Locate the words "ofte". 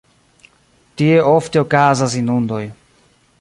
1.33-1.61